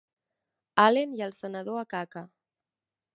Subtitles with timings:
[0.83, 2.25] Allen i el senador Akaka.